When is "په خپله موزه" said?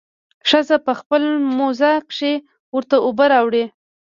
0.85-1.91